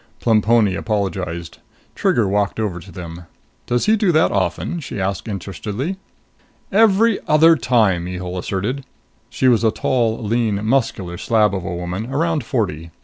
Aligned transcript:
Plemponi 0.19 0.73
apologized. 0.75 1.59
Trigger 1.93 2.27
walked 2.27 2.59
over 2.59 2.79
to 2.79 2.91
them. 2.91 3.27
"Does 3.67 3.85
he 3.85 3.95
do 3.95 4.11
that 4.13 4.31
often?" 4.31 4.79
she 4.79 4.99
asked 4.99 5.27
interestedly. 5.27 5.97
"Every 6.71 7.19
other 7.27 7.55
time!" 7.55 8.05
Mihul 8.05 8.39
asserted. 8.39 8.83
She 9.29 9.47
was 9.47 9.63
a 9.63 9.69
tall, 9.69 10.17
lean, 10.23 10.65
muscular 10.65 11.19
slab 11.19 11.53
of 11.53 11.63
a 11.63 11.75
woman, 11.75 12.11
around 12.11 12.43
forty. 12.43 12.89